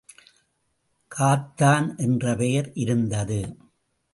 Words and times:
காத்தான் 1.11 1.97
என்ற 1.97 2.35
பெயர் 2.35 2.71
இருந்தது. 2.73 3.41